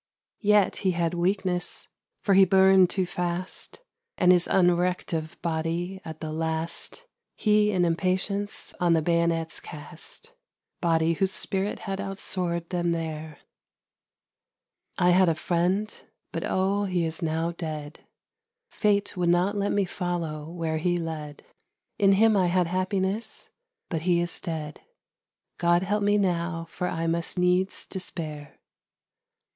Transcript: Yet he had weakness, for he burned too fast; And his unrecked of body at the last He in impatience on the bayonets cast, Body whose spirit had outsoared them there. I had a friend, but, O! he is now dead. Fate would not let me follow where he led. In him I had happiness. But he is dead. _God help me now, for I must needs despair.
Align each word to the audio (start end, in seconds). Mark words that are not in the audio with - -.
Yet 0.39 0.77
he 0.77 0.91
had 0.93 1.13
weakness, 1.13 1.87
for 2.23 2.33
he 2.33 2.43
burned 2.43 2.89
too 2.89 3.05
fast; 3.05 3.81
And 4.17 4.31
his 4.31 4.47
unrecked 4.47 5.13
of 5.13 5.39
body 5.43 6.01
at 6.03 6.21
the 6.21 6.31
last 6.31 7.05
He 7.35 7.69
in 7.71 7.85
impatience 7.85 8.73
on 8.79 8.93
the 8.93 9.03
bayonets 9.03 9.59
cast, 9.59 10.31
Body 10.81 11.13
whose 11.13 11.31
spirit 11.31 11.77
had 11.77 11.99
outsoared 12.01 12.69
them 12.71 12.93
there. 12.93 13.41
I 14.97 15.11
had 15.11 15.29
a 15.29 15.35
friend, 15.35 15.93
but, 16.31 16.45
O! 16.47 16.85
he 16.85 17.05
is 17.05 17.21
now 17.21 17.51
dead. 17.51 17.99
Fate 18.71 19.15
would 19.15 19.29
not 19.29 19.55
let 19.55 19.71
me 19.71 19.85
follow 19.85 20.49
where 20.49 20.79
he 20.79 20.97
led. 20.97 21.45
In 21.99 22.13
him 22.13 22.35
I 22.35 22.47
had 22.47 22.65
happiness. 22.65 23.49
But 23.87 24.01
he 24.01 24.19
is 24.19 24.39
dead. 24.39 24.81
_God 25.59 25.83
help 25.83 26.01
me 26.01 26.17
now, 26.17 26.65
for 26.69 26.87
I 26.87 27.05
must 27.05 27.37
needs 27.37 27.85
despair. 27.85 28.57